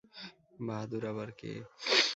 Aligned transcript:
বাহাদুর 0.59 1.03
আবার 1.05 1.29
কে? 1.39 1.51